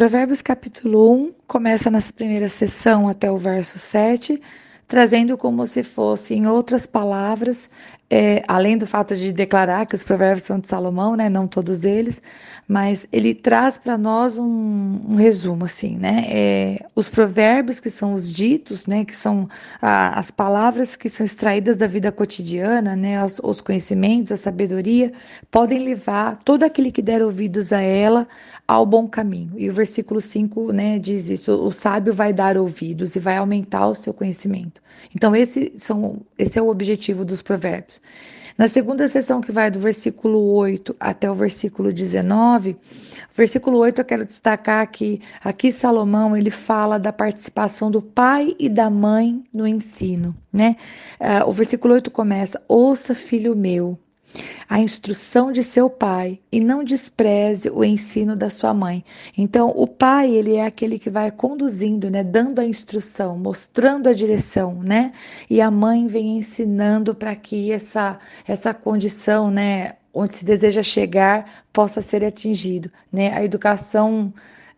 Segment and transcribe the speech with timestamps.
[0.00, 4.40] Provérbios capítulo 1 começa nessa primeira sessão até o verso 7,
[4.88, 7.68] trazendo como se fosse, em outras palavras,
[8.10, 11.84] é, além do fato de declarar que os provérbios são de Salomão, né, não todos
[11.84, 12.20] eles,
[12.66, 18.14] mas ele traz para nós um, um, resumo, assim, né, é, os provérbios que são
[18.14, 19.48] os ditos, né, que são
[19.80, 25.12] a, as palavras que são extraídas da vida cotidiana, né, os, os conhecimentos, a sabedoria,
[25.48, 28.26] podem levar todo aquele que der ouvidos a ela
[28.66, 29.52] ao bom caminho.
[29.56, 33.86] E o versículo 5, né, diz isso, o sábio vai dar ouvidos e vai aumentar
[33.86, 34.80] o seu conhecimento.
[35.14, 37.99] Então esse, são, esse é o objetivo dos provérbios.
[38.60, 42.76] Na segunda sessão, que vai do versículo 8 até o versículo 19, o
[43.34, 48.68] versículo 8 eu quero destacar que aqui Salomão ele fala da participação do pai e
[48.68, 50.76] da mãe no ensino, né?
[51.18, 53.98] Uh, o versículo 8 começa: Ouça, filho meu,
[54.68, 59.04] a instrução de seu pai e não despreze o ensino da sua mãe.
[59.36, 64.12] Então, o pai, ele é aquele que vai conduzindo, né, dando a instrução, mostrando a
[64.12, 65.12] direção, né?
[65.48, 71.64] E a mãe vem ensinando para que essa essa condição, né, onde se deseja chegar,
[71.72, 73.32] possa ser atingido, né?
[73.32, 74.32] A educação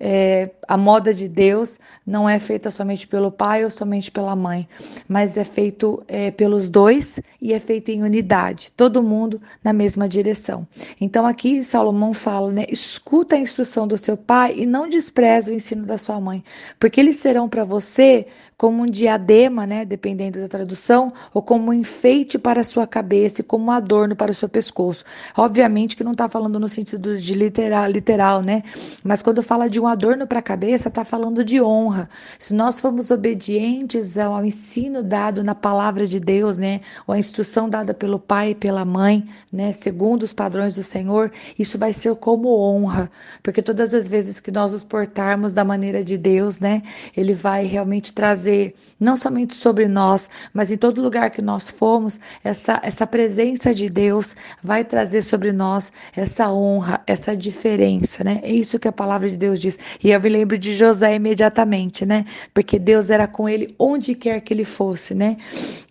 [0.05, 4.69] é, a moda de Deus não é feita somente pelo pai ou somente pela mãe,
[5.06, 10.08] mas é feito é, pelos dois e é feito em unidade, todo mundo na mesma
[10.08, 10.67] direção.
[11.00, 12.67] Então aqui Salomão fala, né?
[12.69, 16.42] Escuta a instrução do seu pai e não despreze o ensino da sua mãe,
[16.80, 18.27] porque eles serão para você
[18.62, 23.41] como um diadema, né, dependendo da tradução, ou como um enfeite para a sua cabeça
[23.41, 25.05] e como um adorno para o seu pescoço.
[25.36, 28.62] Obviamente que não está falando no sentido de literal, literal, né?
[29.03, 32.09] Mas quando fala de um adorno para a cabeça, está falando de honra.
[32.39, 37.69] Se nós formos obedientes ao ensino dado na palavra de Deus, né, ou a instrução
[37.69, 42.15] dada pelo pai e pela mãe, né, segundo os padrões do Senhor, isso vai ser
[42.17, 43.11] como honra,
[43.43, 46.83] porque todas as vezes que nós nos portarmos da maneira de Deus, né,
[47.17, 52.19] ele vai realmente trazer, não somente sobre nós, mas em todo lugar que nós formos,
[52.42, 58.41] essa, essa presença de Deus vai trazer sobre nós essa honra, essa diferença, né?
[58.42, 59.72] É isso que a palavra de Deus diz.
[60.03, 62.25] E eu me lembro de José imediatamente, né?
[62.53, 65.37] Porque Deus era com ele onde quer que ele fosse, né?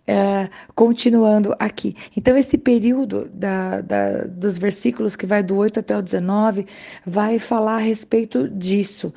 [0.06, 1.94] É, continuando aqui.
[2.16, 6.66] Então, esse período da, da, dos versículos que vai do 8 até o 19
[7.06, 9.12] vai falar a respeito disso.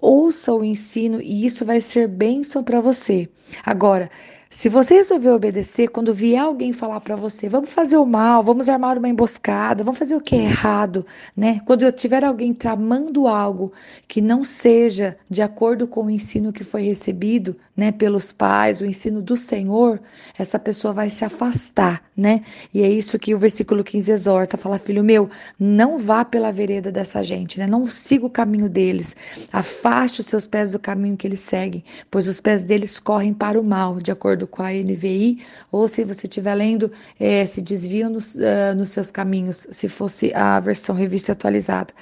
[0.00, 3.28] Ouça o ensino e isso vai ser bênção para você.
[3.64, 4.10] Agora,
[4.52, 8.68] se você resolver obedecer, quando vier alguém falar para você, vamos fazer o mal, vamos
[8.68, 11.06] armar uma emboscada, vamos fazer o que é errado,
[11.36, 11.60] né?
[11.64, 13.72] Quando eu tiver alguém tramando algo
[14.08, 18.84] que não seja de acordo com o ensino que foi recebido, né, pelos pais, o
[18.84, 19.98] ensino do Senhor,
[20.36, 22.42] essa pessoa vai se afastar, né?
[22.74, 26.92] E é isso que o versículo 15 exorta, fala, filho meu, não vá pela vereda
[26.92, 27.66] dessa gente, né?
[27.66, 29.16] Não siga o caminho deles.
[29.50, 33.58] Afaste os seus pés do caminho que eles seguem, pois os pés deles correm para
[33.58, 38.10] o mal, de acordo com a NVI, ou se você estiver lendo, é, se desviam
[38.10, 41.92] nos, uh, nos seus caminhos, se fosse a versão revista atualizada.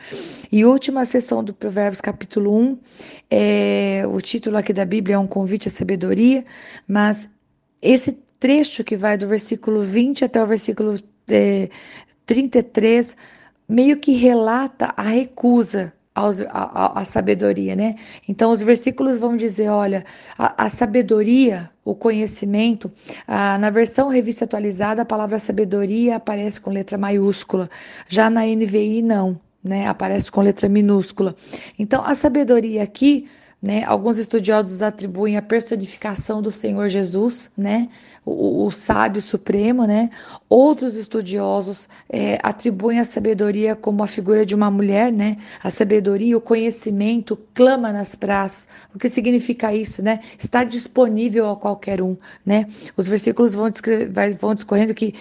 [0.50, 2.78] E última sessão do Provérbios, capítulo 1,
[3.30, 6.44] é, o título aqui da Bíblia é um convite à sabedoria,
[6.86, 7.28] mas
[7.80, 11.68] esse trecho que vai do versículo 20 até o versículo é,
[12.26, 13.16] 33
[13.68, 17.94] meio que relata a recusa a, sabedoria, né?
[18.28, 20.04] Então, os versículos vão dizer: olha,
[20.36, 22.90] a, a sabedoria, o conhecimento,
[23.26, 27.68] na versão revista atualizada, a palavra sabedoria aparece com letra maiúscula,
[28.08, 29.86] já na NVI, não né?
[29.86, 31.34] Aparece com letra minúscula.
[31.78, 33.28] Então, a sabedoria aqui,
[33.60, 33.84] né?
[33.84, 37.88] Alguns estudiosos atribuem a personificação do Senhor Jesus, né?
[38.28, 40.10] o, o sábio supremo, né?
[40.48, 45.38] Outros estudiosos é, atribuem a sabedoria como a figura de uma mulher, né?
[45.62, 48.68] A sabedoria, o conhecimento clama nas praças.
[48.94, 50.20] O que significa isso, né?
[50.38, 52.66] Está disponível a qualquer um, né?
[52.96, 53.70] Os versículos vão,
[54.38, 55.14] vão discorrendo que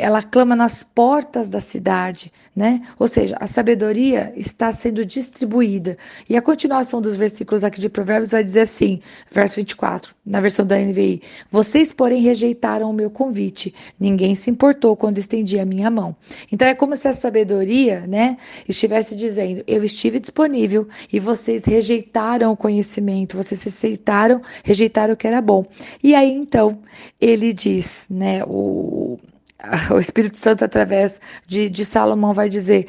[0.00, 2.82] ela clama nas portas da cidade, né?
[2.98, 5.96] Ou seja, a sabedoria está sendo distribuída.
[6.28, 10.66] E a continuação dos versículos aqui de Provérbios vai dizer assim, verso 24, na versão
[10.66, 13.74] da NVI: Vocês, porém, rejeitaram rejeitaram o meu convite.
[13.98, 16.16] Ninguém se importou quando estendi a minha mão.
[16.50, 18.36] Então é como se a sabedoria, né,
[18.68, 25.26] estivesse dizendo: eu estive disponível e vocês rejeitaram o conhecimento, vocês aceitaram, rejeitaram o que
[25.26, 25.64] era bom.
[26.02, 26.80] E aí então
[27.20, 29.18] ele diz, né, o,
[29.94, 32.88] o Espírito Santo através de, de Salomão vai dizer: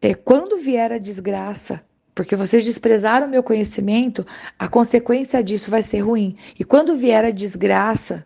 [0.00, 1.82] é, quando vier a desgraça,
[2.14, 4.26] porque vocês desprezaram o meu conhecimento,
[4.58, 6.36] a consequência disso vai ser ruim.
[6.58, 8.24] E quando vier a desgraça,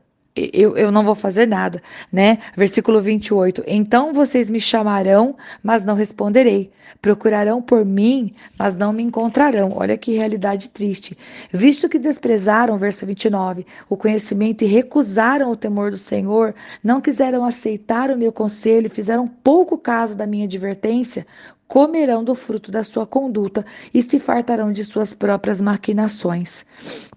[0.52, 1.82] eu, eu não vou fazer nada,
[2.12, 2.38] né?
[2.56, 3.64] Versículo 28.
[3.66, 6.70] Então vocês me chamarão, mas não responderei.
[7.02, 9.72] Procurarão por mim, mas não me encontrarão.
[9.74, 11.16] Olha que realidade triste.
[11.52, 17.44] Visto que desprezaram, verso 29, o conhecimento e recusaram o temor do Senhor, não quiseram
[17.44, 21.26] aceitar o meu conselho, fizeram pouco caso da minha advertência,
[21.68, 26.64] comerão do fruto da sua conduta e se fartarão de suas próprias maquinações.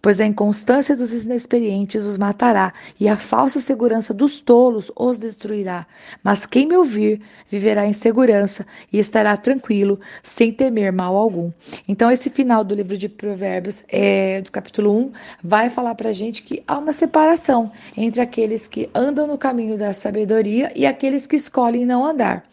[0.02, 5.88] Pois a inconstância dos inexperientes os matará e a falsa segurança dos tolos os destruirá.
[6.22, 11.52] Mas quem me ouvir viverá em segurança e estará tranquilo, sem temer mal algum.
[11.88, 15.12] Então, esse final do livro de Provérbios, é, do capítulo 1,
[15.42, 19.94] vai falar para gente que há uma separação entre aqueles que andam no caminho da
[19.94, 22.44] sabedoria e aqueles que escolhem não andar.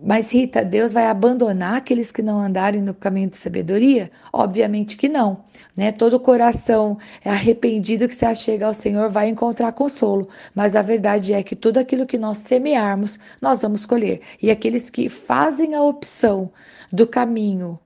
[0.00, 4.10] Mas, Rita, Deus vai abandonar aqueles que não andarem no caminho de sabedoria?
[4.32, 5.44] Obviamente que não.
[5.76, 5.90] Né?
[5.90, 10.28] Todo coração arrependido que se achega ao Senhor vai encontrar consolo.
[10.54, 14.20] Mas a verdade é que tudo aquilo que nós semearmos, nós vamos colher.
[14.40, 16.50] E aqueles que fazem a opção
[16.92, 17.78] do caminho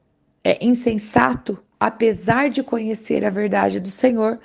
[0.44, 4.38] é, insensato, apesar de conhecer a verdade do Senhor,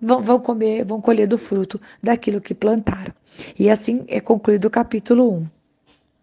[0.00, 3.12] vão, vão comer, vão colher do fruto daquilo que plantaram.
[3.58, 5.63] E assim é concluído o capítulo 1.